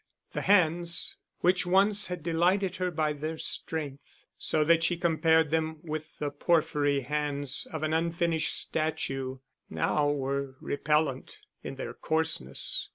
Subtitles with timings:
[0.33, 5.77] The hands which once had delighted her by their strength, so that she compared them
[5.83, 9.37] with the porphyry hands of an unfinished statue,
[9.69, 12.89] now were repellent in their coarseness.